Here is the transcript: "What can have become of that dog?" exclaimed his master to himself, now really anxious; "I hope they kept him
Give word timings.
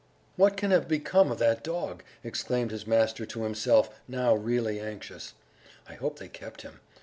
"What 0.35 0.57
can 0.57 0.71
have 0.71 0.87
become 0.87 1.31
of 1.31 1.37
that 1.37 1.63
dog?" 1.63 2.01
exclaimed 2.23 2.71
his 2.71 2.87
master 2.87 3.23
to 3.27 3.43
himself, 3.43 3.91
now 4.07 4.33
really 4.33 4.79
anxious; 4.79 5.35
"I 5.87 5.93
hope 5.93 6.17
they 6.17 6.27
kept 6.27 6.63
him 6.63 6.79